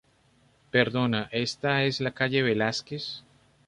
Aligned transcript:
Perdona, 0.71 1.29
¿esta 1.31 1.83
es 1.83 2.01
la 2.01 2.09
calle 2.09 2.41
Velázquez? 2.41 3.21